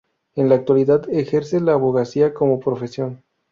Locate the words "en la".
0.33-0.55